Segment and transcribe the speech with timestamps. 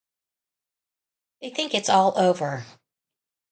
[1.41, 2.65] They think it's all over.